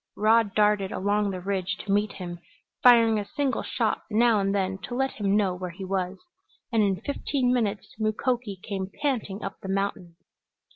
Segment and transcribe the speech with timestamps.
[0.17, 2.39] Rod darted along the ridge to meet him,
[2.81, 6.17] firing a single shot now and then to let him know where he was,
[6.71, 10.15] and in fifteen minutes Mukoki came panting up the mountain.